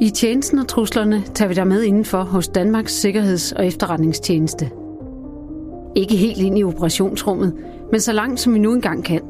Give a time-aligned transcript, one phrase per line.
[0.00, 4.70] I tjenesten og truslerne tager vi dig med indenfor hos Danmarks Sikkerheds- og Efterretningstjeneste.
[5.96, 7.54] Ikke helt ind i operationsrummet,
[7.90, 9.20] men så langt som vi nu engang kan.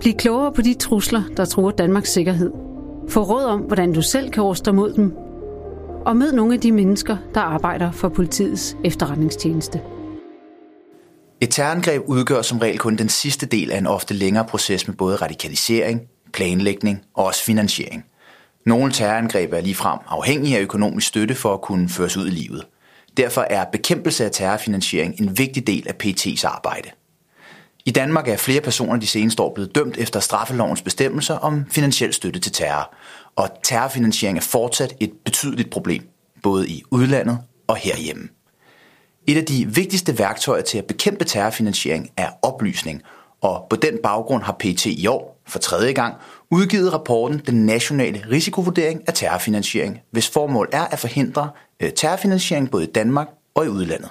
[0.00, 2.52] Bliv klogere på de trusler, der truer Danmarks sikkerhed.
[3.08, 5.12] Få råd om, hvordan du selv kan ruste mod dem.
[6.06, 9.80] Og mød nogle af de mennesker, der arbejder for politiets efterretningstjeneste.
[11.40, 14.96] Et terrorangreb udgør som regel kun den sidste del af en ofte længere proces med
[14.96, 16.00] både radikalisering,
[16.32, 18.04] planlægning og også finansiering.
[18.66, 22.66] Nogle terrorangreb er ligefrem afhængige af økonomisk støtte for at kunne føres ud i livet.
[23.16, 26.90] Derfor er bekæmpelse af terrorfinansiering en vigtig del af PT's arbejde.
[27.84, 32.12] I Danmark er flere personer de seneste år blevet dømt efter straffelovens bestemmelser om finansiel
[32.12, 32.94] støtte til terror,
[33.36, 36.08] og terrorfinansiering er fortsat et betydeligt problem,
[36.42, 38.28] både i udlandet og herhjemme.
[39.26, 43.02] Et af de vigtigste værktøjer til at bekæmpe terrorfinansiering er oplysning,
[43.40, 46.14] og på den baggrund har PT i år, for tredje gang,
[46.50, 51.50] udgivet rapporten Den Nationale Risikovurdering af Terrorfinansiering, hvis formål er at forhindre
[51.82, 54.08] øh, terrorfinansiering både i Danmark og i udlandet.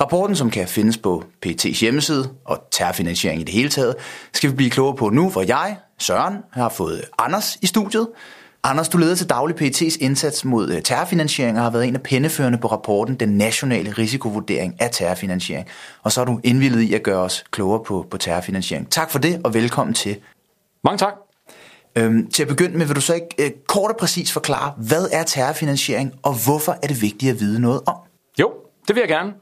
[0.00, 3.94] Rapporten, som kan findes på PT's hjemmeside og terrorfinansiering i det hele taget,
[4.32, 8.08] skal vi blive klogere på nu, hvor jeg, Søren, har fået Anders i studiet.
[8.62, 12.02] Anders, du leder til daglig PT's indsats mod øh, terrorfinansiering og har været en af
[12.02, 15.68] penneførende på rapporten Den Nationale Risikovurdering af Terrorfinansiering.
[16.02, 18.90] Og så er du indvildet i at gøre os klogere på, på terrorfinansiering.
[18.90, 20.16] Tak for det, og velkommen til.
[20.84, 21.14] Mange tak.
[21.96, 25.08] Øhm, til at begynde med, vil du så ikke øh, kort og præcis forklare, hvad
[25.12, 27.96] er terrorfinansiering, og hvorfor er det vigtigt at vide noget om?
[28.40, 28.52] Jo,
[28.88, 29.32] det vil jeg gerne.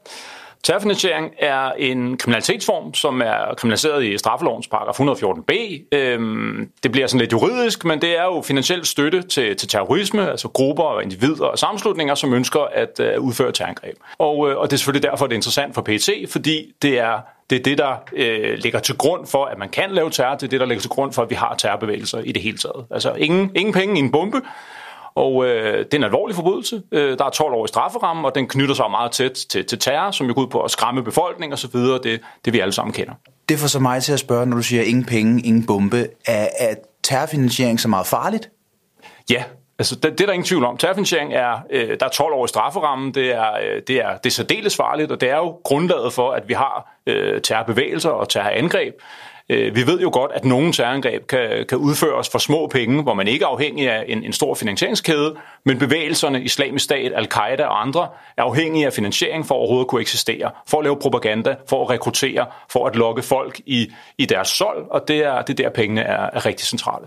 [0.68, 5.82] Terrorfinansiering er en kriminalitetsform, som er kriminaliseret i straffelovens paragraf 114b.
[5.92, 10.30] Øhm, det bliver sådan lidt juridisk, men det er jo finansiel støtte til, til terrorisme,
[10.30, 13.96] altså grupper og individer og sammenslutninger, som ønsker at uh, udføre terrorangreb.
[14.18, 17.20] Og, øh, og det er selvfølgelig derfor, det er interessant for PET, fordi det er
[17.50, 20.34] det er det, der øh, ligger til grund for, at man kan lave terror.
[20.34, 22.58] Det er det, der ligger til grund for, at vi har terrorbevægelser i det hele
[22.58, 22.86] taget.
[22.90, 24.40] Altså ingen, ingen penge i en bombe,
[25.18, 26.82] og øh, det er en alvorlig forbrydelse.
[26.92, 29.78] Øh, der er 12 år i strafferammen, og den knytter sig meget tæt til, til
[29.78, 31.80] terror, som jo går ud på at skræmme befolkningen osv.
[31.80, 33.12] Det, det vi alle sammen kender.
[33.48, 36.08] Det får så mig til at spørge, når du siger ingen penge, ingen bombe.
[36.26, 38.50] Er, er terrorfinansiering så meget farligt?
[39.30, 39.44] Ja,
[39.78, 40.76] Altså, det, det er der ingen tvivl om.
[40.76, 44.26] Terrorfinansiering er, øh, der er 12 år i strafferammen, det er, øh, det, er, det
[44.26, 48.28] er særdeles farligt, og det er jo grundlaget for, at vi har øh, terrorbevægelser og
[48.28, 48.94] terrorangreb.
[49.50, 53.14] Øh, vi ved jo godt, at nogle terrorangreb kan, kan udføres for små penge, hvor
[53.14, 57.82] man ikke er afhængig af en, en stor finansieringskæde, men bevægelserne, islamisk stat, al-Qaida og
[57.82, 61.56] andre, er afhængige af finansiering for at overhovedet at kunne eksistere, for at lave propaganda,
[61.68, 65.60] for at rekruttere, for at lokke folk i, i deres sol, og det er, det
[65.60, 67.06] er der pengene er, er rigtig centrale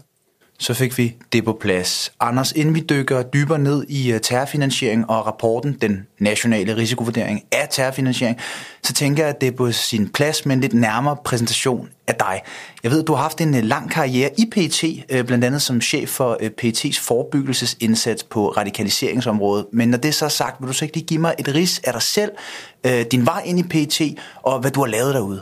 [0.62, 2.12] så fik vi det på plads.
[2.20, 7.68] Anders, inden vi dykker dybere ned i øh, terrorfinansiering og rapporten, den nationale risikovurdering af
[7.72, 8.38] terrorfinansiering,
[8.84, 12.16] så tænker jeg, at det er på sin plads med en lidt nærmere præsentation af
[12.16, 12.42] dig.
[12.84, 15.62] Jeg ved, at du har haft en øh, lang karriere i PET, øh, blandt andet
[15.62, 19.66] som chef for PET's forebyggelsesindsats på radikaliseringsområdet.
[19.74, 21.82] Men når det så er sagt, vil du så ikke lige give mig et ris
[21.84, 22.32] af dig selv,
[23.12, 24.02] din vej ind i PET
[24.44, 25.42] og hvad du har lavet derude?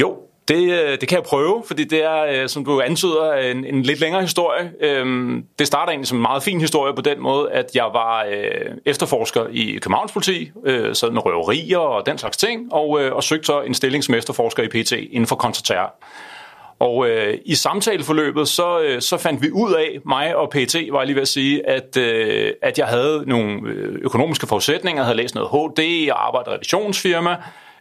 [0.00, 0.16] Jo,
[0.48, 3.82] det, øh, det kan jeg prøve, fordi det er, øh, som du antyder, en, en
[3.82, 4.72] lidt længere historie.
[4.80, 8.24] Øhm, det starter egentlig som en meget fin historie på den måde, at jeg var
[8.30, 10.50] øh, efterforsker i Københavns politi,
[10.92, 14.62] sad med røverier og den slags ting, og, og søgte så en stilling som efterforsker
[14.62, 15.94] i PT inden for kontraterror.
[16.82, 20.98] Og øh, i samtaleforløbet, så, øh, så fandt vi ud af, mig og PT var
[20.98, 23.60] jeg lige ved at sige, at, øh, at jeg havde nogle
[24.02, 27.36] økonomiske forudsætninger, jeg havde læst noget HD, og arbejdet i revisionsfirma,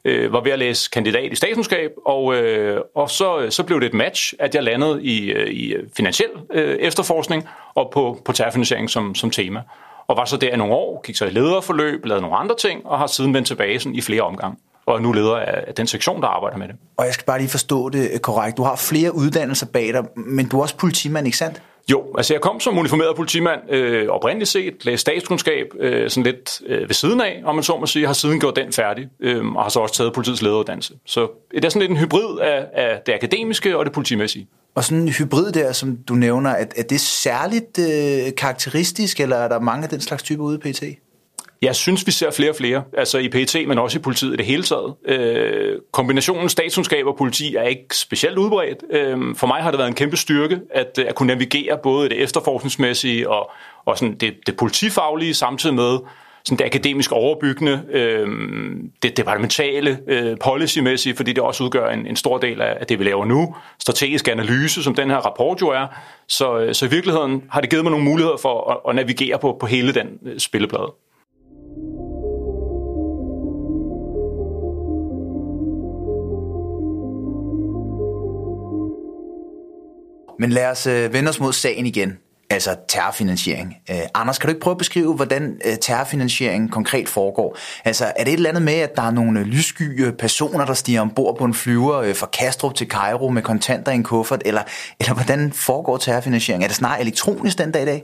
[0.05, 3.79] øh, var ved at læse kandidat i statskundskab, og, øh, og så, øh, så blev
[3.79, 8.31] det et match, at jeg landede i, øh, i finansiel øh, efterforskning og på, på
[8.31, 9.61] terrorfinansiering som, som tema.
[10.07, 12.85] Og var så der i nogle år, gik så i lederforløb, lavede nogle andre ting,
[12.85, 15.87] og har siden vendt tilbage sådan i flere omgange og er nu leder af den
[15.87, 16.75] sektion, der arbejder med det.
[16.97, 18.57] Og jeg skal bare lige forstå det øh, korrekt.
[18.57, 21.61] Du har flere uddannelser bag dig, men du er også politimand, ikke sandt?
[21.91, 26.61] Jo, altså jeg kom som uniformeret politimand øh, oprindeligt set, læste statskundskab øh, sådan lidt
[26.65, 29.45] øh, ved siden af, om man så må sige, har siden gjort den færdig, øh,
[29.45, 30.93] og har så også taget politiets lederuddannelse.
[31.05, 34.47] Så det er sådan lidt en hybrid af, af det akademiske og det politimæssige.
[34.75, 39.35] Og sådan en hybrid der, som du nævner, er, er det særligt øh, karakteristisk, eller
[39.35, 40.83] er der mange af den slags typer ude i PT?
[41.61, 44.35] Jeg synes, vi ser flere og flere, altså i PET, men også i politiet i
[44.35, 44.95] det hele taget.
[45.05, 48.77] Øh, kombinationen statskundskab og politi er ikke specielt udbredt.
[48.91, 52.09] Øh, for mig har det været en kæmpe styrke at, øh, at kunne navigere både
[52.09, 53.51] det efterforskningsmæssige og,
[53.85, 55.97] og sådan det, det politifaglige, samtidig med
[56.45, 58.27] sådan det akademisk overbyggende, øh,
[59.03, 62.99] det departementale, øh, policymæssige, fordi det også udgør en, en stor del af, af det,
[62.99, 63.55] vi laver nu.
[63.79, 65.87] Strategisk analyse, som den her rapport jo er.
[66.27, 69.39] Så, øh, så i virkeligheden har det givet mig nogle muligheder for at, at navigere
[69.39, 70.93] på, på hele den øh, spilleplade.
[80.41, 82.17] Men lad os øh, vende os mod sagen igen.
[82.49, 83.75] altså terrorfinansiering.
[83.89, 87.57] Øh, Anders, kan du ikke prøve at beskrive, hvordan øh, terrorfinansiering konkret foregår?
[87.85, 90.65] Altså, er det et eller andet med, at der er nogle øh, lyssky øh, personer,
[90.65, 94.03] der stiger ombord på en flyver øh, fra Kastrup til Cairo med kontanter i en
[94.03, 94.61] kuffert, eller,
[94.99, 96.63] eller hvordan foregår terrorfinansiering?
[96.63, 98.03] Er det snart elektronisk den dag i dag?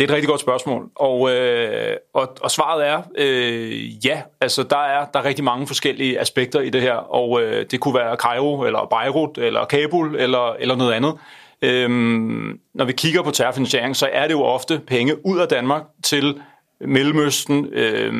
[0.00, 4.22] Det er et rigtig godt spørgsmål, og, øh, og, og svaret er øh, ja.
[4.40, 7.80] Altså, der er, der er rigtig mange forskellige aspekter i det her, og øh, det
[7.80, 11.14] kunne være Cairo, eller Beirut, eller Kabul, eller, eller noget andet.
[11.62, 15.82] Øhm, når vi kigger på terrorfinansiering, så er det jo ofte penge ud af Danmark
[16.02, 16.40] til
[16.80, 18.14] Mellemøsten, øh,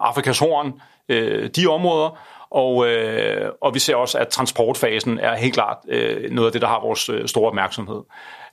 [0.00, 0.72] Afrikas Horn,
[1.08, 2.18] øh, de områder,
[2.54, 6.62] og, øh, og vi ser også, at transportfasen er helt klart øh, noget af det,
[6.62, 8.02] der har vores øh, store opmærksomhed.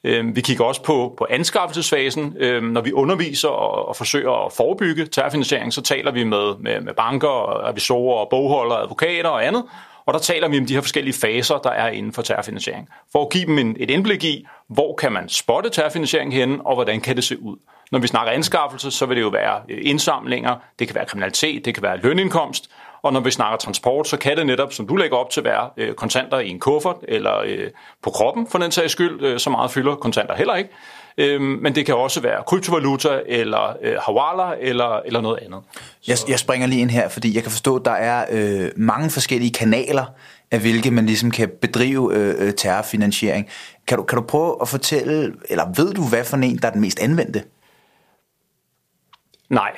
[0.03, 2.36] Øh, vi kigger også på, på anskaffelsesfasen.
[2.39, 6.81] Øh, når vi underviser og, og forsøger at forebygge terrorfinansiering, så taler vi med, med,
[6.81, 9.63] med banker, revisorer, bogholdere, advokater og andet.
[10.06, 12.89] Og der taler vi om de her forskellige faser, der er inden for terrorfinansiering.
[13.12, 16.75] For at give dem en, et indblik i, hvor kan man spotte terrorfinansiering henne, og
[16.75, 17.57] hvordan kan det se ud.
[17.92, 21.65] Når vi snakker anskaffelse, så vil det jo være øh, indsamlinger, det kan være kriminalitet,
[21.65, 22.69] det kan være lønindkomst,
[23.03, 25.69] og når vi snakker transport, så kan det netop, som du lægger op til, være
[25.77, 27.69] øh, kontanter i en kuffert eller øh,
[28.03, 29.25] på kroppen, for den sags skyld.
[29.25, 30.69] Øh, så meget fylder kontanter heller ikke.
[31.18, 35.62] Øh, men det kan også være kryptovaluta eller øh, hawala eller, eller noget andet.
[36.07, 39.09] Jeg, jeg springer lige ind her, fordi jeg kan forstå, at der er øh, mange
[39.09, 40.06] forskellige kanaler,
[40.51, 43.50] af hvilke man ligesom kan bedrive øh, øh, terrorfinansiering.
[43.88, 46.71] Kan du, kan du prøve at fortælle, eller ved du, hvad for en, der er
[46.71, 47.44] den mest anvendte?
[49.50, 49.71] Nej,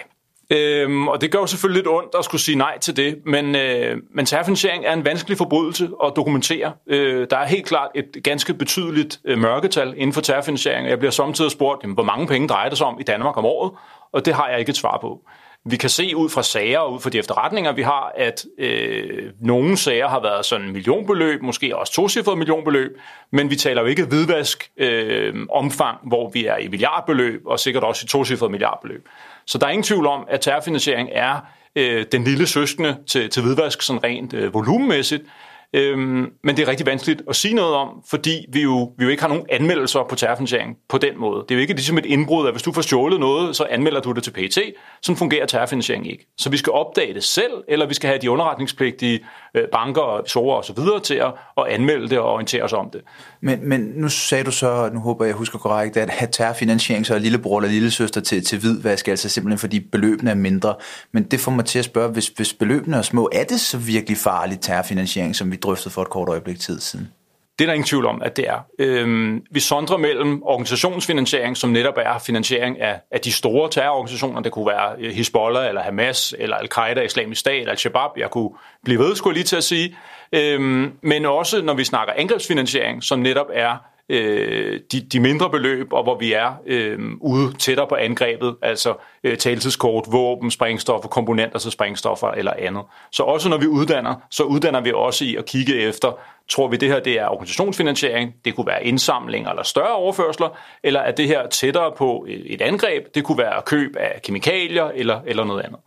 [0.53, 3.55] Øhm, og det gør jo selvfølgelig lidt ondt at skulle sige nej til det, men,
[3.55, 6.73] øh, men terrorfinansiering er en vanskelig forbrydelse at dokumentere.
[6.87, 11.11] Øh, der er helt klart et ganske betydeligt øh, mørketal inden for terrorfinansiering, jeg bliver
[11.11, 13.71] samtidig spurgt, jamen, hvor mange penge drejer det sig om i Danmark om året,
[14.13, 15.19] og det har jeg ikke et svar på.
[15.65, 19.31] Vi kan se ud fra sager og ud fra de efterretninger, vi har, at øh,
[19.41, 22.97] nogle sager har været sådan millionbeløb, måske også tocifrede millionbeløb,
[23.31, 27.83] men vi taler jo ikke hvidvask øh, omfang, hvor vi er i milliardbeløb, og sikkert
[27.83, 29.07] også i tocifrede milliardbeløb.
[29.45, 31.39] Så der er ingen tvivl om, at terrorfinansiering er
[31.75, 35.23] øh, den lille søskende til, til hvidvask sådan rent øh, volumenmæssigt,
[35.75, 39.09] Øhm, men det er rigtig vanskeligt at sige noget om, fordi vi jo, vi jo
[39.09, 41.41] ikke har nogen anmeldelser på terrorfinansiering på den måde.
[41.41, 43.99] Det er jo ikke ligesom et indbrud, at hvis du får stjålet noget, så anmelder
[44.01, 44.57] du det til PT.
[45.01, 46.27] Sådan fungerer terrorfinansiering ikke.
[46.37, 49.25] Så vi skal opdage det selv, eller vi skal have de underretningspligtige
[49.55, 52.89] øh, banker, sover og så videre til at, at anmelde det og orientere os om
[52.93, 53.01] det.
[53.41, 57.19] Men, men nu sagde du så, nu håber jeg, husker korrekt, at terrorfinansiering så er
[57.19, 60.75] lillebror eller lillesøster til, til hvidvask, altså simpelthen fordi beløbene er mindre.
[61.11, 63.77] Men det får mig til at spørge, hvis, hvis beløbene er små, er det så
[63.77, 67.11] virkelig farligt terrorfinansiering, som vi drøftet for et kort øjeblik tid siden?
[67.59, 68.59] Det er der ingen tvivl om, at det er.
[68.79, 74.41] Øhm, vi sondrer mellem organisationsfinansiering, som netop er finansiering af, af de store terrororganisationer.
[74.41, 78.17] Det kunne være øh, Hezbollah, eller Hamas, eller Al-Qaida, Islamisk Stat, Al-Shabaab.
[78.17, 78.49] Jeg kunne
[78.83, 79.97] blive ved, skulle jeg lige til at sige.
[80.33, 83.77] Øhm, men også når vi snakker angrebsfinansiering, som netop er
[84.09, 88.93] øh, de, de mindre beløb, og hvor vi er øh, ude tættere på angrebet, altså
[89.23, 92.83] øh, taltidskort, våben, sprængstoffer, komponenter til sprængstoffer eller andet.
[93.11, 96.19] Så også når vi uddanner, så uddanner vi også i at kigge efter,
[96.49, 100.99] tror vi det her det er organisationsfinansiering, det kunne være indsamling eller større overførsler, eller
[100.99, 105.43] er det her tættere på et angreb, det kunne være køb af kemikalier eller, eller
[105.43, 105.79] noget andet.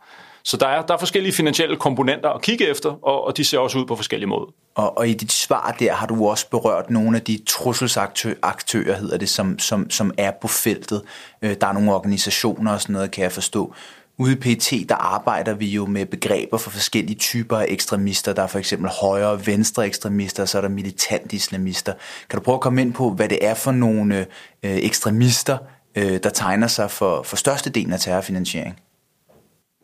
[0.47, 3.59] Så der er, der er forskellige finansielle komponenter at kigge efter, og, og de ser
[3.59, 4.47] også ud på forskellige måder.
[4.75, 9.17] Og, og i dit svar der har du også berørt nogle af de trusselsaktører, hedder
[9.17, 11.03] det, som, som, som er på feltet.
[11.43, 13.75] Øh, der er nogle organisationer og sådan noget, kan jeg forstå.
[14.19, 18.33] Ude i PT, der arbejder vi jo med begreber for forskellige typer af ekstremister.
[18.33, 21.93] Der er for eksempel højre og venstre ekstremister, og så er der militant islamister.
[22.31, 24.19] Kan du prøve at komme ind på, hvad det er for nogle
[24.63, 25.59] øh, ekstremister,
[25.97, 28.81] øh, der tegner sig for, for størstedelen af terrorfinansiering?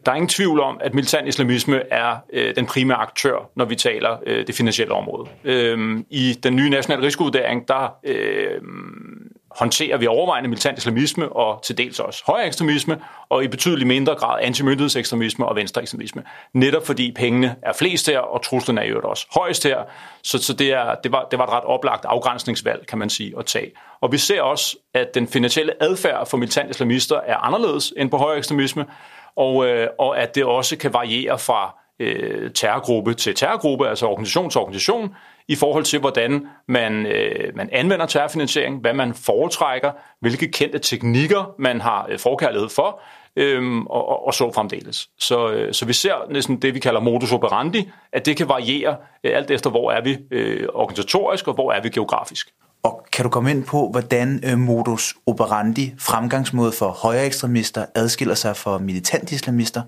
[0.06, 3.76] Der er ingen tvivl om, at militant islamisme er øh, den primære aktør, når vi
[3.76, 5.30] taler øh, det finansielle område.
[5.44, 8.60] Øh, I den nye nationale risikovurdering, der øh,
[9.56, 14.14] håndterer vi overvejende militant islamisme og til dels også højere ekstremisme, og i betydelig mindre
[14.14, 16.22] grad antimyndighedsekstremisme og venstre ekstremisme.
[16.54, 19.78] Netop fordi pengene er flest her, og truslen er jo også højst her.
[20.22, 23.34] Så, så det, er, det, var, det var et ret oplagt afgrænsningsvalg, kan man sige,
[23.38, 23.70] at tage.
[24.00, 28.16] Og vi ser også, at den finansielle adfærd for militant islamister er anderledes end på
[28.16, 28.84] højere ekstremisme,
[29.36, 34.50] og, øh, og at det også kan variere fra øh, terrorgruppe til terrorgruppe, altså organisation
[34.50, 35.14] til organisation,
[35.48, 41.54] i forhold til, hvordan man, øh, man anvender terrorfinansiering, hvad man foretrækker, hvilke kendte teknikker
[41.58, 43.00] man har øh, forkærlighed for,
[43.36, 45.08] øhm, og, og, og så fremdeles.
[45.18, 48.96] Så, øh, så vi ser næsten det, vi kalder modus operandi, at det kan variere
[49.24, 52.48] øh, alt efter, hvor er vi øh, organisatorisk, og hvor er vi geografisk.
[52.82, 58.34] Og kan du komme ind på, hvordan øh, modus operandi, fremgangsmåde for højre ekstremister, adskiller
[58.34, 59.82] sig fra militant islamister?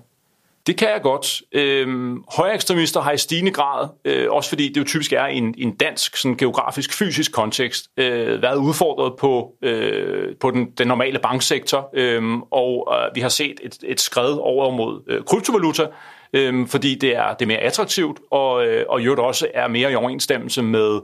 [0.67, 1.41] Det kan jeg godt.
[1.51, 5.37] Øhm, højre ekstremister har i stigende grad, øh, også fordi det jo typisk er i
[5.37, 10.87] en, en dansk, sådan geografisk, fysisk kontekst, øh, været udfordret på, øh, på den, den
[10.87, 15.87] normale banksektor, øh, og øh, vi har set et, et skred over mod øh, kryptovaluta,
[16.33, 19.91] øh, fordi det er, det er mere attraktivt, og, øh, og jo også er mere
[19.91, 21.01] i overensstemmelse med øh,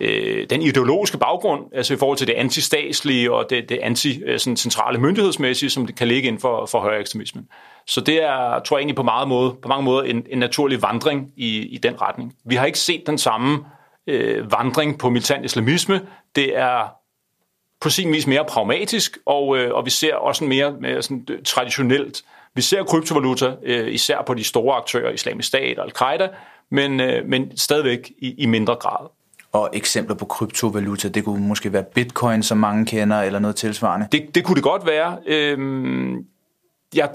[0.00, 5.02] Øh, den ideologiske baggrund, altså i forhold til det antistatslige og det, det anti-centrale øh,
[5.02, 7.48] myndighedsmæssige, som det kan ligge inden for, for højere ekstremismen.
[7.86, 10.82] Så det er, tror jeg egentlig på, meget måde, på mange måder en, en naturlig
[10.82, 12.34] vandring i, i den retning.
[12.44, 13.64] Vi har ikke set den samme
[14.06, 16.00] øh, vandring på militant islamisme.
[16.36, 16.88] Det er
[17.80, 21.26] på sin vis mere pragmatisk, og, øh, og vi ser også en mere, mere sådan,
[21.44, 22.22] traditionelt.
[22.54, 26.28] Vi ser kryptovaluta, øh, især på de store aktører, Islamisk Stat og Al-Qaida,
[26.70, 29.06] men, øh, men stadigvæk i, i mindre grad.
[29.56, 34.08] Og eksempler på kryptovaluta, det kunne måske være bitcoin, som mange kender, eller noget tilsvarende?
[34.12, 35.18] Det, det kunne det godt være.
[35.26, 36.16] Øhm,
[36.94, 37.10] jeg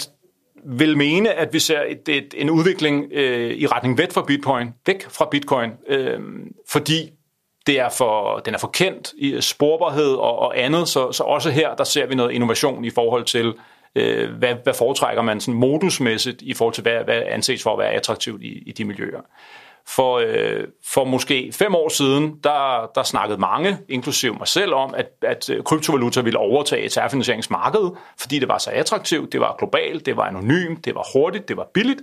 [0.65, 4.67] vil mene, at vi ser et, et, en udvikling øh, i retning væk fra bitcoin,
[4.86, 6.19] væk fra bitcoin, øh,
[6.69, 7.10] fordi
[7.67, 11.50] det er for, den er for kendt i sporbarhed og, og andet, så, så også
[11.50, 13.53] her, der ser vi noget innovation i forhold til,
[13.95, 17.79] øh, hvad, hvad foretrækker man sådan modusmæssigt i forhold til, hvad, hvad anses for at
[17.79, 19.21] være attraktivt i, i de miljøer.
[19.88, 24.93] For, øh, for måske fem år siden, der, der snakkede mange, inklusive mig selv, om,
[24.97, 30.05] at, at øh, kryptovaluta ville overtage terrorfinansieringsmarkedet, fordi det var så attraktivt, det var globalt,
[30.05, 32.01] det var anonymt, det var hurtigt, det var billigt.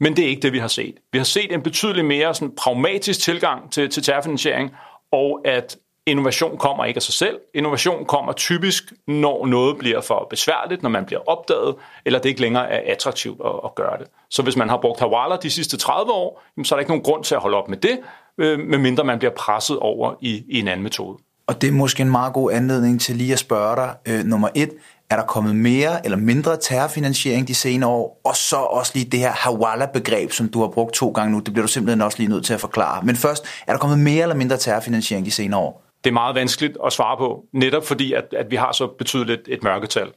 [0.00, 0.94] Men det er ikke det, vi har set.
[1.12, 4.70] Vi har set en betydelig mere sådan, pragmatisk tilgang til, til terrorfinansiering,
[5.12, 7.38] og at innovation kommer ikke af sig selv.
[7.54, 12.40] Innovation kommer typisk, når noget bliver for besværligt, når man bliver opdaget, eller det ikke
[12.40, 14.06] længere er attraktivt at, at gøre det.
[14.30, 17.04] Så hvis man har brugt Hawala de sidste 30 år, så er der ikke nogen
[17.04, 17.98] grund til at holde op med det,
[18.38, 21.18] øh, medmindre man bliver presset over i, i en anden metode.
[21.46, 24.48] Og det er måske en meget god anledning til lige at spørge dig, øh, nummer
[24.54, 24.70] et,
[25.10, 28.20] er der kommet mere eller mindre terrorfinansiering de senere år?
[28.24, 31.38] Og så også lige det her Hawala-begreb, som du har brugt to gange nu.
[31.38, 33.04] Det bliver du simpelthen også lige nødt til at forklare.
[33.04, 35.85] Men først, er der kommet mere eller mindre terrorfinansiering de senere år?
[36.06, 39.48] Det er meget vanskeligt at svare på, netop fordi, at, at vi har så betydeligt
[39.48, 40.12] et mørketal.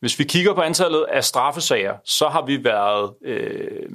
[0.00, 3.88] Hvis vi kigger på antallet af straffesager, så har vi været øh,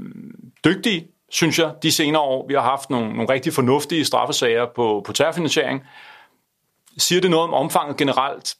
[0.65, 2.47] dygtige, synes jeg, de senere år.
[2.47, 5.83] Vi har haft nogle, nogle rigtig fornuftige straffesager på, på terrorfinansiering.
[6.97, 8.55] Siger det noget om omfanget generelt?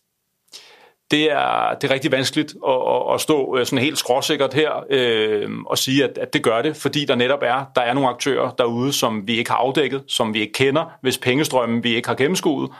[1.12, 4.72] Det er, det er rigtig vanskeligt at, at, at stå øh, sådan helt skråsikkert her
[4.90, 8.10] øh, og sige, at, at det gør det, fordi der netop er, der er nogle
[8.10, 12.08] aktører derude, som vi ikke har afdækket, som vi ikke kender, hvis pengestrømmen vi ikke
[12.08, 12.72] har gennemskuet.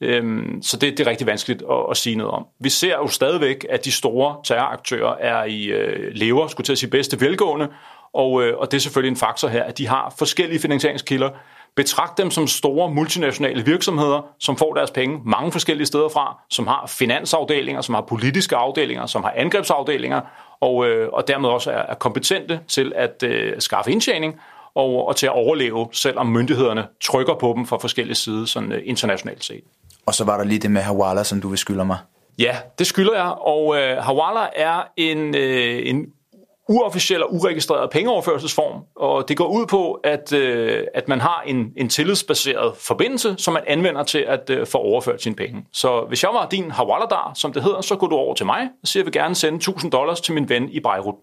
[0.00, 2.46] Øh, så det, det er rigtig vanskeligt at, at sige noget om.
[2.60, 6.78] Vi ser jo stadigvæk, at de store terroraktører er i øh, lever, skulle til at
[6.78, 7.68] sige bedste velgående,
[8.14, 11.30] og, øh, og det er selvfølgelig en faktor her, at de har forskellige finansieringskilder,
[11.76, 16.66] Betragt dem som store multinationale virksomheder, som får deres penge mange forskellige steder fra, som
[16.66, 20.20] har finansafdelinger, som har politiske afdelinger, som har angrebsafdelinger,
[20.60, 24.34] og, øh, og dermed også er, er kompetente til at øh, skaffe indtjening
[24.74, 28.82] og, og til at overleve, selvom myndighederne trykker på dem fra forskellige sider sådan, øh,
[28.84, 29.64] internationalt set.
[30.06, 31.98] Og så var der lige det med Hawala, som du vil skylde mig.
[32.38, 36.06] Ja, det skylder jeg, og øh, Hawala er en, øh, en
[36.68, 41.72] uofficiel og uregistreret pengeoverførselsform, og det går ud på, at, øh, at man har en,
[41.76, 45.64] en tillidsbaseret forbindelse, som man anvender til at øh, få overført sine penge.
[45.72, 48.68] Så hvis jeg var din Hawaladar, som det hedder, så går du over til mig
[48.82, 51.14] og siger, at jeg vil gerne sende 1000 dollars til min ven i Beirut.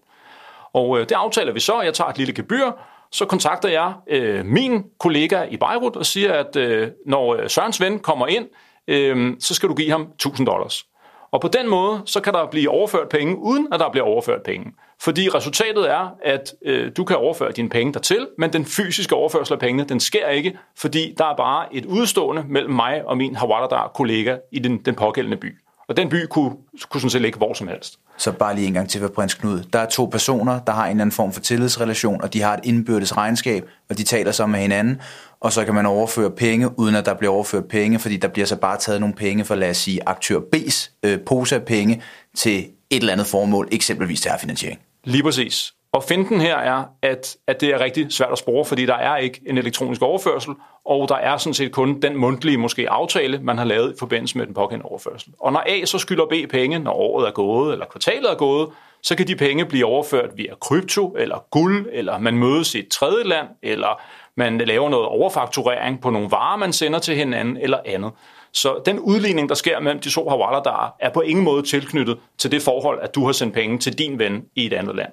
[0.72, 2.70] Og øh, det aftaler vi så, jeg tager et lille gebyr,
[3.12, 7.80] så kontakter jeg øh, min kollega i Beirut og siger, at øh, når øh, Sørens
[7.80, 8.48] ven kommer ind,
[8.88, 10.86] øh, så skal du give ham 1000 dollars.
[11.32, 14.42] Og på den måde, så kan der blive overført penge, uden at der bliver overført
[14.42, 14.72] penge.
[15.02, 19.52] Fordi resultatet er, at øh, du kan overføre dine penge dertil, men den fysiske overførsel
[19.52, 23.36] af pengene, den sker ikke, fordi der er bare et udstående mellem mig og min
[23.36, 25.58] Hawadadar-kollega i den, den pågældende by.
[25.88, 26.52] Og den by kunne,
[26.88, 27.98] kunne sådan set ligge hvor som helst.
[28.16, 29.62] Så bare lige en gang til, for prins Knud.
[29.72, 32.54] Der er to personer, der har en eller anden form for tillidsrelation, og de har
[32.54, 35.00] et indbyrdes regnskab, og de taler så med hinanden,
[35.40, 38.46] og så kan man overføre penge, uden at der bliver overført penge, fordi der bliver
[38.46, 42.02] så bare taget nogle penge for, lad os sige, aktør B's øh, pose af penge
[42.36, 42.58] til
[42.90, 44.80] et eller andet formål, eksempelvis til finansiering.
[45.04, 45.74] Lige præcis.
[45.92, 49.16] Og finden her er, at, at det er rigtig svært at spore, fordi der er
[49.16, 50.54] ikke en elektronisk overførsel,
[50.84, 54.38] og der er sådan set kun den mundtlige måske aftale, man har lavet i forbindelse
[54.38, 55.32] med den pågældende overførsel.
[55.40, 58.68] Og når A så skylder B penge, når året er gået, eller kvartalet er gået,
[59.02, 62.88] så kan de penge blive overført via krypto, eller guld, eller man mødes i et
[62.88, 64.00] tredje land, eller
[64.34, 68.12] man laver noget overfakturering på nogle varer, man sender til hinanden, eller andet.
[68.52, 72.18] Så den udligning, der sker mellem de to hawala, der er på ingen måde tilknyttet
[72.38, 75.12] til det forhold, at du har sendt penge til din ven i et andet land.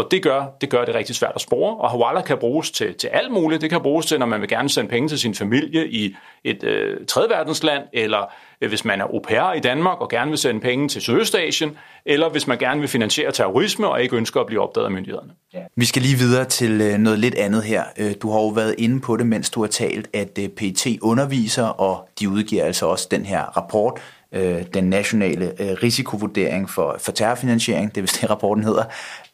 [0.00, 2.94] Og det gør, det gør det rigtig svært at spore, og Hawala kan bruges til,
[2.94, 3.62] til alt muligt.
[3.62, 6.64] Det kan bruges til, når man vil gerne sende penge til sin familie i et
[6.64, 10.38] øh, tredje verdensland, eller øh, hvis man er au pair i Danmark og gerne vil
[10.38, 14.46] sende penge til Sydøstasien, eller hvis man gerne vil finansiere terrorisme og ikke ønsker at
[14.46, 15.30] blive opdaget af myndighederne.
[15.54, 15.60] Ja.
[15.76, 17.84] Vi skal lige videre til øh, noget lidt andet her.
[17.98, 20.86] Øh, du har jo været inde på det, mens du har talt, at øh, PT
[21.02, 24.00] underviser, og de udgiver altså også den her rapport,
[24.32, 28.84] øh, den nationale øh, risikovurdering for, for terrorfinansiering, det er vist det, rapporten hedder.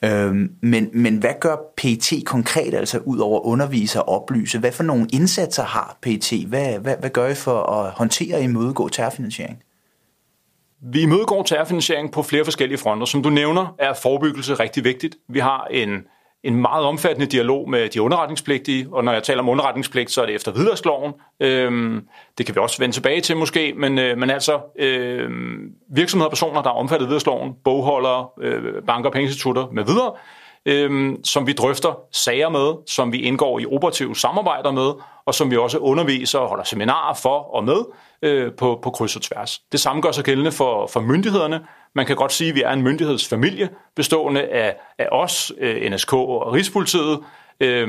[0.04, 4.58] Øh, men, men hvad gør PT konkret, altså ud over undervise og oplyse?
[4.58, 6.32] Hvad for nogle indsatser har PT?
[6.46, 9.62] Hvad, hvad, hvad gør I for at håndtere og imødegå terrorfinansiering?
[10.80, 13.06] Vi imødegår terrorfinansiering på flere forskellige fronter.
[13.06, 15.16] Som du nævner, er forebyggelse rigtig vigtigt.
[15.28, 15.90] Vi har en
[16.44, 20.26] en meget omfattende dialog med de underretningspligtige, og når jeg taler om underretningspligt, så er
[20.26, 21.12] det efter hvidvaskloven.
[21.40, 22.06] Øhm,
[22.38, 25.30] det kan vi også vende tilbage til måske, men, øh, men altså øh,
[25.90, 30.12] virksomheder og personer, der er omfattet af hvidvaskloven, bogholdere, øh, banker, pengeinstitutter med videre,
[30.66, 34.92] øh, som vi drøfter sager med, som vi indgår i operative samarbejder med,
[35.26, 37.84] og som vi også underviser og holder seminarer for og med
[38.22, 39.60] øh, på, på kryds og tværs.
[39.72, 41.60] Det samme gør sig gældende for, for myndighederne.
[41.94, 46.12] Man kan godt sige, at vi er en myndighedsfamilie bestående af, af os, øh, NSK
[46.12, 47.18] og Rigspolitiet,
[47.60, 47.88] øh,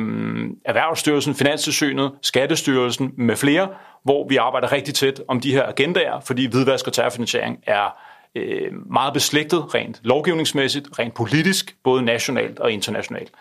[0.65, 3.67] Erhvervsstyrelsen, Finanstilsynet, Skattestyrelsen med flere,
[4.03, 7.97] hvor vi arbejder rigtig tæt om de her agendaer, fordi hvidvask og terrorfinansiering er
[8.37, 13.31] øh, meget beslægtet rent lovgivningsmæssigt, rent politisk, både nationalt og internationalt.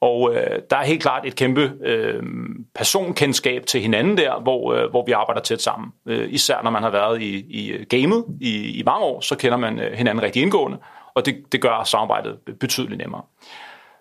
[0.00, 2.22] Og øh, der er helt klart et kæmpe øh,
[2.74, 5.92] personkendskab til hinanden der, hvor, øh, hvor vi arbejder tæt sammen.
[6.06, 9.56] Øh, især når man har været i, i gamet i, i mange år, så kender
[9.56, 10.78] man øh, hinanden rigtig indgående,
[11.14, 13.22] og det, det gør samarbejdet betydeligt nemmere.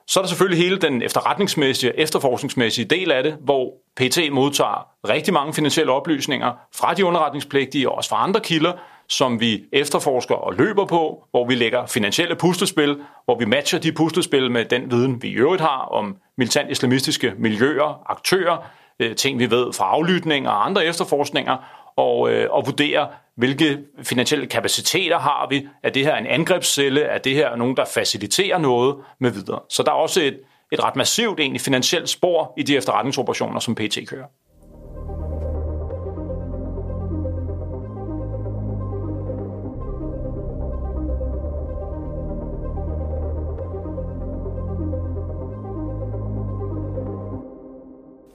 [0.07, 4.87] Så er der selvfølgelig hele den efterretningsmæssige og efterforskningsmæssige del af det, hvor PT modtager
[5.09, 8.73] rigtig mange finansielle oplysninger fra de underretningspligtige og også fra andre kilder,
[9.11, 13.91] som vi efterforsker og løber på, hvor vi lægger finansielle puslespil, hvor vi matcher de
[13.91, 18.57] puslespil med den viden, vi i øvrigt har om militant islamistiske miljøer, aktører,
[18.99, 21.57] øh, ting vi ved fra aflytning og andre efterforskninger,
[21.95, 25.67] og, øh, og vurdere, hvilke finansielle kapaciteter har vi.
[25.83, 27.01] Er det her en angrebscelle?
[27.01, 29.59] Er det her nogen, der faciliterer noget med videre?
[29.69, 30.39] Så der er også et,
[30.71, 34.25] et ret massivt egentlig finansielt spor i de efterretningsoperationer, som PT kører.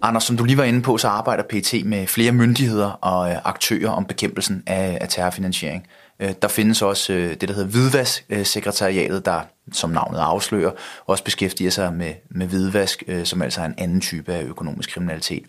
[0.07, 3.37] Anders, som du lige var inde på, så arbejder PT med flere myndigheder og øh,
[3.45, 5.87] aktører om bekæmpelsen af, af terrorfinansiering.
[6.21, 9.41] Øh, der findes også øh, det, der hedder Hvidvask-sekretariatet, der,
[9.73, 10.71] som navnet afslører,
[11.07, 15.43] også beskæftiger sig med, med hvidvask, som altså er en anden type af økonomisk kriminalitet.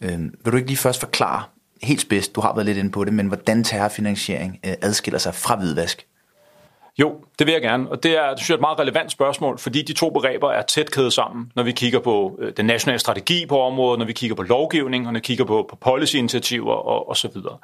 [0.00, 1.42] Vil du ikke lige først forklare
[1.82, 5.56] helt spidst, du har været lidt inde på det, men hvordan terrorfinansiering adskiller sig fra
[5.56, 6.06] hvidvask?
[6.98, 9.58] Jo, det vil jeg gerne, og det er, det synes jeg, et meget relevant spørgsmål,
[9.58, 12.98] fordi de to begreber er tæt kædet sammen, når vi kigger på øh, den nationale
[12.98, 16.74] strategi på området, når vi kigger på lovgivning, og når vi kigger på, på policyinitiativer
[16.74, 17.58] og, og så videre.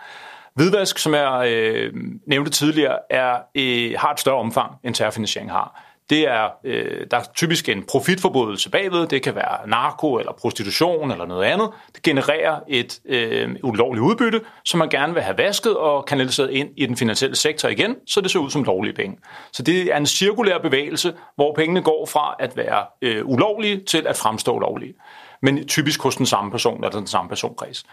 [0.54, 1.92] Hvidvask, som jeg øh,
[2.26, 7.16] nævnte tidligere, er, øh, har et større omfang, end terrorfinansiering har det er, øh, der
[7.16, 9.06] er typisk en profitforbrydelse bagved.
[9.06, 11.70] Det kan være narko eller prostitution eller noget andet.
[11.94, 16.68] Det genererer et øh, ulovligt udbytte, som man gerne vil have vasket og kanaliseret ind
[16.76, 19.18] i den finansielle sektor igen, så det ser ud som lovlige penge.
[19.52, 24.06] Så det er en cirkulær bevægelse, hvor pengene går fra at være øh, ulovlige til
[24.06, 24.94] at fremstå lovlige.
[25.42, 27.84] Men typisk hos den samme person eller den samme personkreds.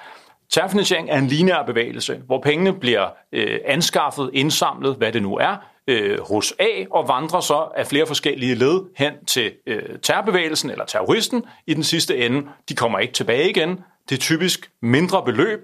[0.50, 5.56] Terrorfinansiering er en lineær bevægelse, hvor pengene bliver øh, anskaffet, indsamlet, hvad det nu er,
[5.88, 10.86] øh, hos A og vandrer så af flere forskellige led hen til øh, terrorbevægelsen eller
[10.86, 12.48] terroristen i den sidste ende.
[12.70, 13.80] De kommer ikke tilbage igen.
[14.10, 15.60] Det er typisk mindre beløb.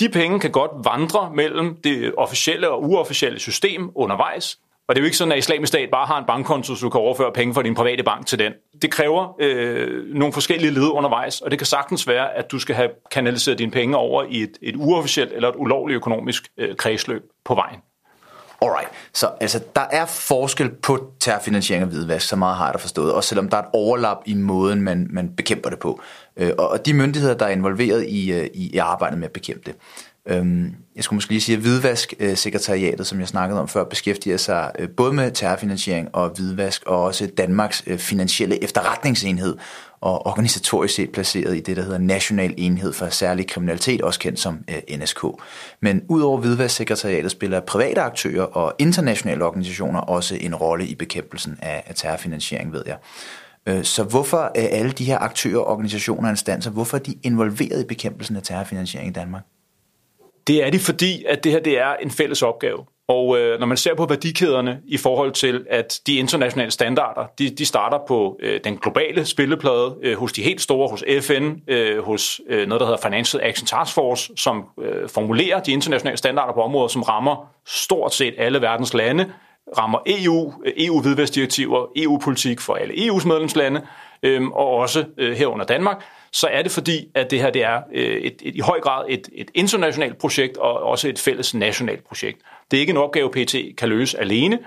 [0.00, 4.58] De penge kan godt vandre mellem det officielle og uofficielle system undervejs.
[4.88, 6.90] Og det er jo ikke sådan, at islamisk stat bare har en bankkonto, så du
[6.90, 8.52] kan overføre penge fra din private bank til den.
[8.82, 12.74] Det kræver øh, nogle forskellige led undervejs, og det kan sagtens være, at du skal
[12.74, 17.22] have kanaliseret dine penge over i et, et uofficielt eller et ulovligt økonomisk øh, kredsløb
[17.44, 17.80] på vejen.
[18.62, 22.78] Alright, så altså, der er forskel på terrorfinansiering og hvidvask, så meget har jeg da
[22.78, 26.00] forstået, også selvom der er et overlap i måden, man, man bekæmper det på.
[26.36, 29.62] Øh, og de myndigheder, der er involveret i, øh, i, i arbejdet med at bekæmpe
[29.66, 29.74] det.
[30.26, 34.72] Øhm, jeg skulle måske lige sige, at Hvidvask-sekretariatet, som jeg snakkede om før, beskæftiger sig
[34.78, 39.56] øh, både med terrorfinansiering og hvidvask, og også Danmarks øh, finansielle efterretningsenhed,
[40.00, 44.40] og organisatorisk set placeret i det, der hedder National Enhed for Særlig Kriminalitet, også kendt
[44.40, 45.24] som øh, NSK.
[45.80, 51.92] Men udover hvidvasksekretariatet spiller private aktører og internationale organisationer også en rolle i bekæmpelsen af,
[51.94, 52.96] terrorfinansiering, ved jeg.
[53.66, 57.80] Øh, så hvorfor er alle de her aktører, organisationer og instanser, hvorfor er de involveret
[57.80, 59.42] i bekæmpelsen af terrorfinansiering i Danmark?
[60.46, 62.84] Det er de, fordi at det her det er en fælles opgave.
[63.10, 67.50] Og øh, når man ser på værdikæderne i forhold til, at de internationale standarder, de,
[67.50, 72.04] de starter på øh, den globale spilleplade øh, hos de helt store, hos FN, øh,
[72.04, 76.52] hos øh, noget, der hedder Financial Action Task Force, som øh, formulerer de internationale standarder
[76.52, 79.32] på områder, som rammer stort set alle verdens lande,
[79.78, 83.86] rammer EU, øh, EU-hvidvæstdirektiver, EU-politik for alle EU's medlemslande,
[84.22, 87.82] øh, og også øh, herunder Danmark, så er det fordi, at det her det er
[87.94, 92.04] øh, et, et, i høj grad et, et internationalt projekt og også et fælles nationalt
[92.04, 92.38] projekt.
[92.70, 94.58] Det er ikke en opgave, PT kan løse alene,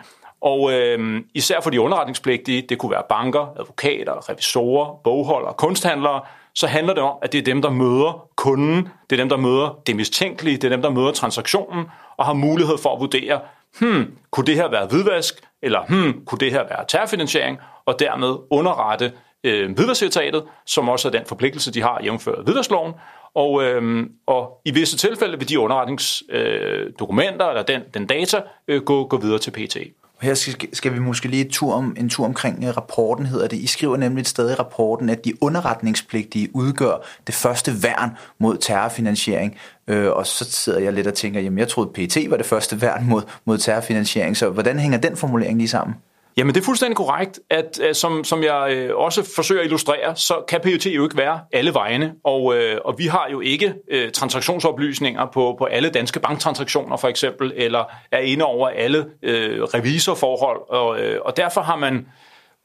[0.41, 6.21] og øh, især for de underretningspligtige, det kunne være banker, advokater, revisorer, bogholdere, kunsthandlere,
[6.55, 9.37] så handler det om, at det er dem, der møder kunden, det er dem, der
[9.37, 11.85] møder det mistænkelige, det er dem, der møder transaktionen,
[12.17, 13.39] og har mulighed for at vurdere,
[13.79, 18.35] hmm, kunne det her være hvidvask, eller hmm, kunne det her være terrorfinansiering, og dermed
[18.49, 19.11] underrette
[19.43, 22.93] øh, hvidvasksekretariatet, som også er den forpligtelse, de har jævnført hvidvaskloven,
[23.35, 28.81] og, øh, og i visse tilfælde vil de underretningsdokumenter øh, eller den, den data øh,
[28.81, 29.77] gå, gå videre til PT.
[30.21, 33.57] Her skal, skal vi måske lige tur, om, en tur omkring øh, rapporten, hedder det.
[33.57, 38.57] I skriver nemlig et sted i rapporten, at de underretningspligtige udgør det første værn mod
[38.57, 39.57] terrorfinansiering.
[39.87, 42.81] Øh, og så sidder jeg lidt og tænker, jamen jeg troede, PT var det første
[42.81, 44.37] værn mod, mod terrorfinansiering.
[44.37, 45.95] Så hvordan hænger den formulering lige sammen?
[46.37, 50.15] Jamen det er fuldstændig korrekt, at, at som, som jeg øh, også forsøger at illustrere,
[50.15, 53.73] så kan PUT jo ikke være alle vegne, og, øh, og vi har jo ikke
[53.91, 59.63] øh, transaktionsoplysninger på, på alle danske banktransaktioner for eksempel, eller er inde over alle øh,
[59.63, 62.07] revisorforhold, og, øh, og derfor har man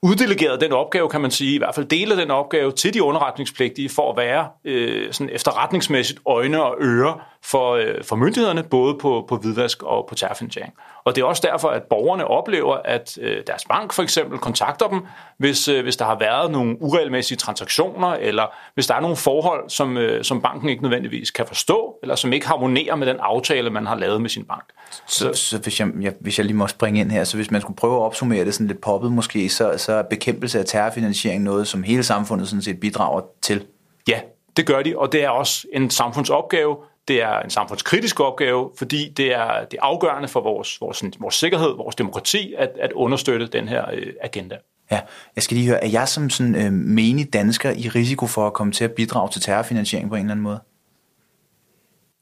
[0.03, 3.89] uddelegeret den opgave, kan man sige, i hvert fald dele den opgave til de underretningspligtige
[3.89, 9.25] for at være øh, sådan efterretningsmæssigt øjne og ører for, øh, for myndighederne, både på,
[9.29, 10.75] på hvidvask og på terrorfinansiering.
[11.05, 14.89] Og det er også derfor, at borgerne oplever, at øh, deres bank for eksempel kontakter
[14.89, 15.07] dem,
[15.39, 19.71] hvis, øh, hvis der har været nogle uregelmæssige transaktioner, eller hvis der er nogle forhold,
[19.71, 23.71] som, øh, som banken ikke nødvendigvis kan forstå, eller som ikke harmonerer med den aftale,
[23.71, 24.65] man har lavet med sin bank.
[25.07, 27.51] Så, så, så hvis, jeg, jeg, hvis jeg lige må springe ind her, så hvis
[27.51, 30.65] man skulle prøve at opsummere det sådan lidt poppet måske, så, så er bekæmpelse af
[30.65, 33.67] terrorfinansiering noget, som hele samfundet sådan set bidrager til?
[34.09, 34.21] Ja,
[34.57, 36.77] det gør de, og det er også en samfundsopgave,
[37.09, 41.69] det er en samfundskritisk opgave, fordi det er det afgørende for vores, vores, vores sikkerhed,
[41.77, 44.57] vores demokrati, at, at understøtte den her øh, agenda.
[44.91, 45.01] Ja,
[45.37, 48.53] jeg skal lige høre, er jeg som sådan øh, menig dansker i risiko for at
[48.53, 50.61] komme til at bidrage til terrorfinansiering på en eller anden måde?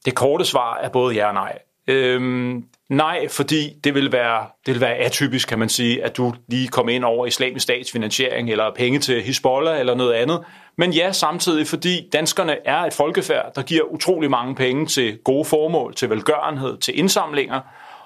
[0.05, 1.59] Det korte svar er både ja og nej.
[1.87, 6.33] Øhm, nej, fordi det vil, være, det vil være atypisk, kan man sige, at du
[6.47, 10.43] lige kommer ind over islamisk statsfinansiering, eller penge til Hezbollah, eller noget andet.
[10.77, 15.45] Men ja, samtidig fordi danskerne er et folkefærd, der giver utrolig mange penge til gode
[15.45, 17.61] formål, til velgørenhed, til indsamlinger,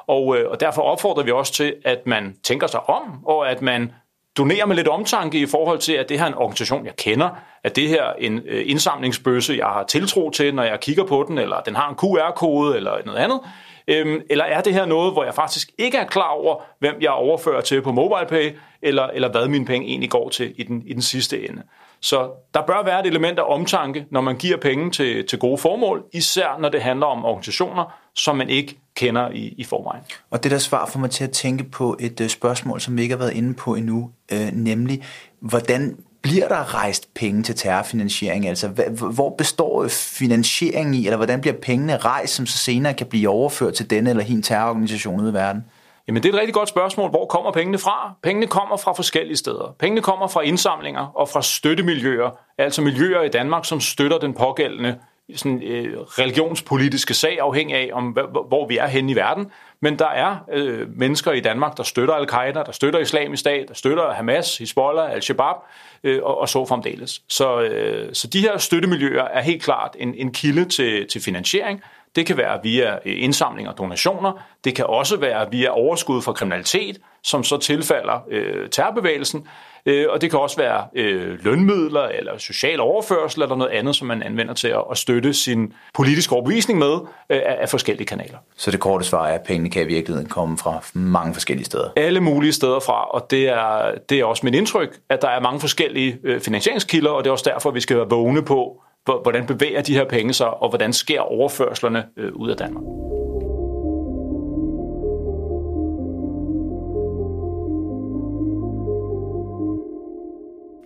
[0.08, 3.62] og, øh, og derfor opfordrer vi også til, at man tænker sig om, og at
[3.62, 3.92] man
[4.38, 7.30] donerer med lidt omtanke i forhold til, at det her er en organisation, jeg kender,
[7.64, 11.26] at det her er en øh, indsamlingsbøsse, jeg har tiltro til, når jeg kigger på
[11.28, 13.40] den, eller den har en QR-kode eller noget andet.
[13.88, 17.12] Øhm, eller er det her noget, hvor jeg faktisk ikke er klar over, hvem jeg
[17.12, 20.94] overfører til på MobilePay, eller, eller hvad mine penge egentlig går til i den, i
[20.94, 21.64] den sidste ende.
[22.02, 25.58] Så der bør være et element af omtanke, når man giver penge til, til gode
[25.58, 30.04] formål, især når det handler om organisationer, som man ikke kender i, i forvejen.
[30.30, 33.02] Og det der svar får mig til at tænke på et øh, spørgsmål, som vi
[33.02, 35.04] ikke har været inde på endnu, øh, nemlig
[35.40, 38.48] hvordan bliver der rejst penge til terrorfinansiering?
[38.48, 38.68] Altså,
[39.14, 43.74] hvor består finansieringen i, eller hvordan bliver pengene rejst, som så senere kan blive overført
[43.74, 45.66] til denne eller hin terrororganisation ude i verden?
[46.08, 47.10] Jamen, det er et rigtig godt spørgsmål.
[47.10, 48.14] Hvor kommer pengene fra?
[48.24, 49.76] Pengene kommer fra forskellige steder.
[49.80, 54.96] Pengene kommer fra indsamlinger og fra støttemiljøer, altså miljøer i Danmark, som støtter den pågældende
[55.36, 59.46] sådan, øh, religionspolitiske sag, afhængig af, om, hvor vi er henne i verden.
[59.82, 63.74] Men der er øh, mennesker i Danmark, der støtter al-Qaida, der støtter islamisk stat, der
[63.74, 65.56] støtter Hamas, Hezbollah, al-Shabaab
[66.04, 67.22] øh, og, og så fremdeles.
[67.28, 71.82] Så, øh, så de her støttemiljøer er helt klart en, en kilde til, til finansiering.
[72.16, 74.32] Det kan være via indsamling og donationer.
[74.64, 79.48] Det kan også være via overskud fra kriminalitet, som så tilfalder øh, terrorbevægelsen.
[79.86, 84.08] Øh, og det kan også være øh, lønmidler eller social overførsel eller noget andet, som
[84.08, 86.94] man anvender til at, at støtte sin politiske overbevisning med
[87.30, 88.38] øh, af forskellige kanaler.
[88.58, 91.90] Så det korte svar er, at pengene kan i virkeligheden komme fra mange forskellige steder?
[91.96, 95.40] Alle mulige steder fra, og det er, det er også mit indtryk, at der er
[95.40, 98.84] mange forskellige øh, finansieringskilder, og det er også derfor, vi skal være vågne på,
[99.22, 103.11] hvordan bevæger de her penge sig, og hvordan sker overførslerne øh, ud af Danmark.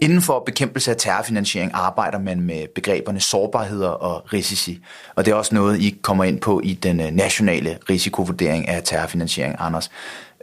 [0.01, 4.79] Inden for bekæmpelse af terrorfinansiering arbejder man med begreberne sårbarheder og risici.
[5.15, 8.81] Og det er også noget, I kommer ind på i den øh, nationale risikovurdering af
[8.83, 9.91] terrorfinansiering, Anders.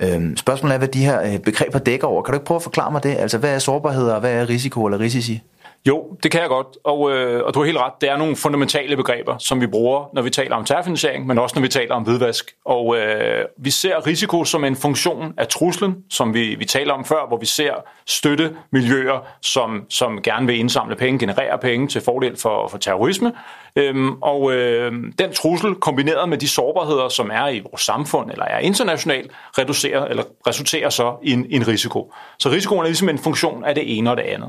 [0.00, 2.22] Øhm, spørgsmålet er, hvad de her øh, begreber dækker over.
[2.22, 3.16] Kan du ikke prøve at forklare mig det?
[3.18, 5.42] Altså, hvad er sårbarheder, og hvad er risiko eller risici?
[5.88, 7.92] Jo, det kan jeg godt, og, øh, og du har helt ret.
[8.00, 11.56] Det er nogle fundamentale begreber, som vi bruger, når vi taler om terrorfinansiering, men også
[11.56, 12.54] når vi taler om hvidvask.
[12.64, 17.04] Og øh, vi ser risiko som en funktion af truslen, som vi, vi taler om
[17.04, 17.74] før, hvor vi ser
[18.06, 23.32] støtte miljøer, som, som gerne vil indsamle penge, generere penge til fordel for, for terrorisme.
[23.76, 28.44] Øhm, og øh, den trussel kombineret med de sårbarheder, som er i vores samfund eller
[28.44, 32.12] er internationalt, reducerer eller resulterer så i en, en risiko.
[32.38, 34.48] Så risikoen er ligesom en funktion af det ene og det andet.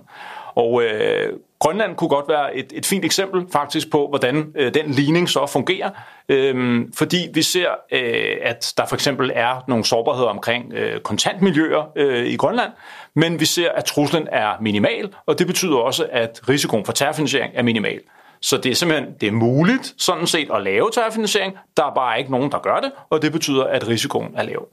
[0.56, 4.92] Og øh, Grønland kunne godt være et, et fint eksempel faktisk på, hvordan øh, den
[4.92, 5.90] ligning så fungerer.
[6.30, 11.92] Øh, fordi vi ser, øh, at der for eksempel er nogle sårbarheder omkring øh, kontantmiljøer
[11.96, 12.72] øh, i Grønland,
[13.16, 17.54] men vi ser, at truslen er minimal, og det betyder også, at risikoen for terrorfinansiering
[17.56, 18.00] er minimal.
[18.42, 21.54] Så det er simpelthen det er muligt sådan set at lave terrorfinansiering.
[21.78, 24.68] Der er bare ikke nogen, der gør det, og det betyder, at risikoen er lav.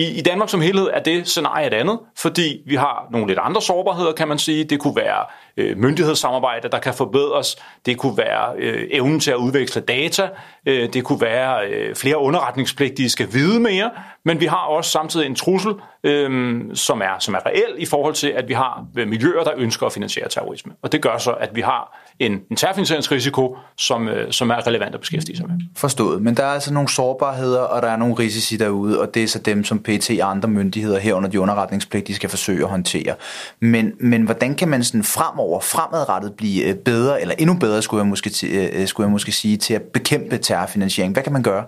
[0.00, 3.38] I, I Danmark som helhed er det scenarie et andet, fordi vi har nogle lidt
[3.42, 4.64] andre sårbarheder, kan man sige.
[4.64, 5.24] Det kunne være
[5.56, 7.56] øh, myndighedssamarbejde, der kan forbedres.
[7.86, 10.28] Det kunne være øh, evnen til at udveksle data.
[10.66, 13.90] Øh, det kunne være øh, flere underretningspligtige skal vide mere.
[14.24, 18.14] Men vi har også samtidig en trussel, øh, som, er, som er reel i forhold
[18.14, 20.72] til, at vi har øh, miljøer, der ønsker at finansiere terrorisme.
[20.82, 24.94] Og det gør så, at vi har en, en terrorfinansieringsrisiko, som, øh, som er relevant
[24.94, 25.54] at beskæftige sig med.
[25.76, 26.22] Forstået.
[26.22, 29.26] Men der er altså nogle sårbarheder, og der er nogle risici derude, og det er
[29.26, 33.14] så dem, som PT og andre myndigheder herunder de underretningspligtige skal forsøge at håndtere.
[33.60, 38.00] Men, men hvordan kan man sådan fremover, fremadrettet blive øh, bedre, eller endnu bedre, skulle
[38.00, 41.12] jeg måske, øh, øh, skulle jeg måske sige, til at bekæmpe terrorfinansiering?
[41.12, 41.64] Hvad kan man gøre?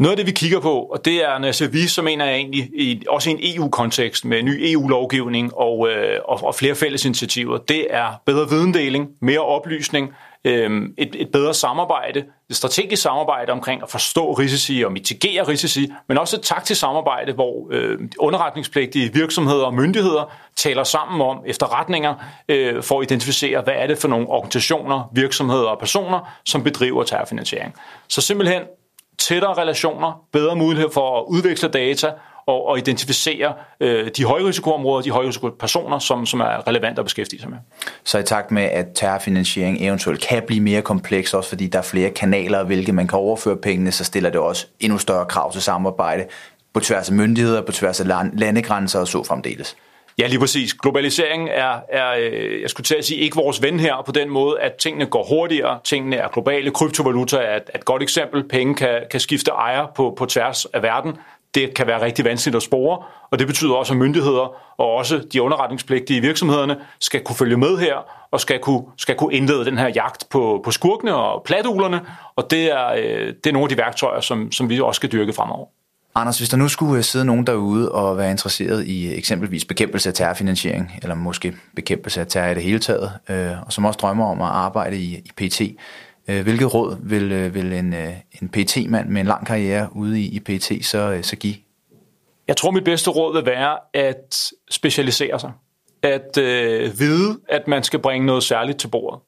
[0.00, 2.24] Noget af det, vi kigger på, og det er, når jeg som vi, så mener
[2.24, 6.74] jeg egentlig i, også i en EU-kontekst med ny EU-lovgivning og, øh, og, og flere
[6.74, 10.10] fælles initiativer, det er bedre videndeling, mere oplysning,
[10.44, 15.92] øh, et, et bedre samarbejde, et strategisk samarbejde omkring at forstå risici og mitigere risici,
[16.08, 22.14] men også et taktisk samarbejde, hvor øh, underretningspligtige virksomheder og myndigheder taler sammen om efterretninger
[22.48, 27.02] øh, for at identificere, hvad er det for nogle organisationer, virksomheder og personer, som bedriver
[27.02, 27.74] terrorfinansiering.
[28.08, 28.62] Så simpelthen
[29.20, 32.12] tættere relationer, bedre mulighed for at udveksle data
[32.46, 37.50] og, og identificere øh, de højrisikoområder, de højrisikopersoner, som, som er relevante at beskæftige sig
[37.50, 37.58] med.
[38.04, 41.82] Så i takt med, at terrorfinansiering eventuelt kan blive mere kompleks, også fordi der er
[41.82, 45.62] flere kanaler, hvilke man kan overføre pengene, så stiller det også endnu større krav til
[45.62, 46.26] samarbejde
[46.74, 49.76] på tværs af myndigheder, på tværs af landegrænser og så fremdeles.
[50.20, 50.74] Ja, lige præcis.
[50.74, 54.30] Globalisering er, er, øh, jeg skulle til at sige, ikke vores ven her på den
[54.30, 56.70] måde, at tingene går hurtigere, tingene er globale.
[56.70, 58.48] Kryptovaluta er et, et godt eksempel.
[58.48, 61.16] Penge kan, kan skifte ejer på, på tværs af verden.
[61.54, 65.18] Det kan være rigtig vanskeligt at spore, og det betyder også, at myndigheder og også
[65.32, 67.94] de underretningspligtige virksomhederne skal kunne følge med her
[68.30, 72.00] og skal kunne, skal kunne indlede den her jagt på, på skurkene og platulerne,
[72.36, 75.12] og det er, øh, det er nogle af de værktøjer, som, som vi også skal
[75.12, 75.66] dyrke fremover.
[76.14, 79.64] Anders, hvis der nu skulle øh, sidde nogen derude og være interesseret i øh, eksempelvis
[79.64, 83.84] bekæmpelse af terrorfinansiering, eller måske bekæmpelse af terror i det hele taget, øh, og som
[83.84, 85.60] også drømmer om at arbejde i, i PT,
[86.28, 90.20] øh, hvilket råd vil, øh, vil en, øh, en PT-mand med en lang karriere ude
[90.20, 91.54] i, i PT så, øh, så give?
[92.48, 95.52] Jeg tror, mit bedste råd vil være at specialisere sig.
[96.02, 99.20] At øh, vide, at man skal bringe noget særligt til bordet.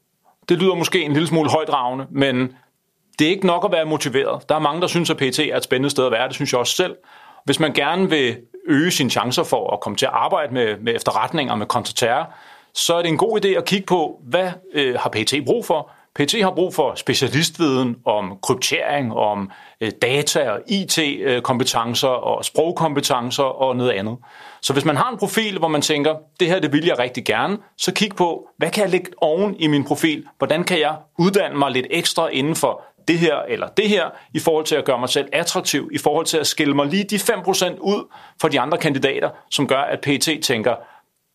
[0.49, 2.53] Det lyder måske en lille smule højdragende, men
[3.19, 4.49] det er ikke nok at være motiveret.
[4.49, 6.29] Der er mange, der synes, at PT er et spændende sted at være.
[6.29, 6.97] Det synes jeg også selv.
[7.45, 10.95] Hvis man gerne vil øge sine chancer for at komme til at arbejde med, med
[10.95, 12.35] efterretninger, med kontraterror,
[12.75, 15.91] så er det en god idé at kigge på, hvad øh, har PT brug for?
[16.15, 23.43] PT har brug for specialistviden om kryptering, om øh, data og IT-kompetencer øh, og sprogkompetencer
[23.43, 24.17] og noget andet.
[24.63, 27.25] Så hvis man har en profil, hvor man tænker, det her det vil jeg rigtig
[27.25, 30.25] gerne, så kig på, hvad kan jeg lægge oven i min profil?
[30.39, 34.39] Hvordan kan jeg uddanne mig lidt ekstra inden for det her eller det her, i
[34.39, 37.17] forhold til at gøre mig selv attraktiv, i forhold til at skille mig lige de
[37.17, 40.75] 5% ud for de andre kandidater, som gør, at PT tænker,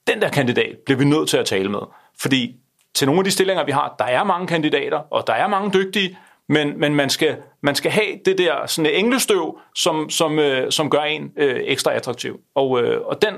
[0.08, 1.80] den der kandidat bliver vi nødt til at tale med.
[2.22, 2.56] Fordi
[2.96, 5.72] til nogle af de stillinger, vi har, der er mange kandidater, og der er mange
[5.74, 6.18] dygtige,
[6.50, 10.90] men, men man, skal, man skal have det der sådan englestøv, som, som, øh, som
[10.90, 12.40] gør en øh, ekstra attraktiv.
[12.56, 13.34] Og, øh, og den,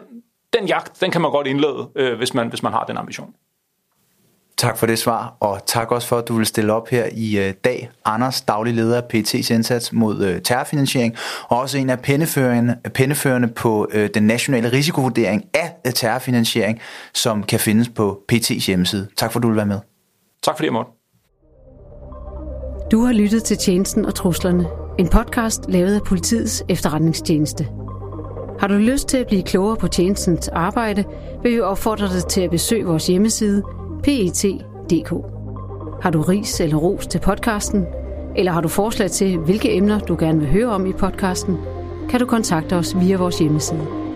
[0.54, 3.34] den jagt, den kan man godt indlede, øh, hvis, man, hvis man har den ambition.
[4.60, 7.38] Tak for det svar, og tak også for, at du vil stille op her i
[7.38, 7.90] øh, dag.
[8.06, 11.16] Anders, daglig leder af PT's indsats mod øh, terrorfinansiering,
[11.50, 16.80] og også en af penneførende, penneførende på øh, den nationale risikovurdering af terrorfinansiering,
[17.14, 19.08] som kan findes på PT's hjemmeside.
[19.18, 19.80] Tak for, at du vil være med.
[20.44, 20.94] Tak for det, Morten.
[22.92, 24.68] Du har lyttet til Tjenesten og Truslerne,
[24.98, 27.68] en podcast lavet af politiets efterretningstjeneste.
[28.60, 31.04] Har du lyst til at blive klogere på tjenestens arbejde,
[31.44, 33.64] vil vi opfordre dig til at besøge vores hjemmeside–
[34.04, 35.12] PET.dk.
[36.02, 37.86] Har du ris eller ros til podcasten,
[38.36, 41.58] eller har du forslag til, hvilke emner du gerne vil høre om i podcasten,
[42.10, 44.09] kan du kontakte os via vores hjemmeside.